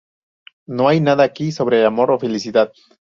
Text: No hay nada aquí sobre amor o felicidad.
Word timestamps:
No 0.65 0.87
hay 0.87 0.99
nada 0.99 1.23
aquí 1.23 1.51
sobre 1.51 1.85
amor 1.85 2.09
o 2.09 2.17
felicidad. 2.19 2.73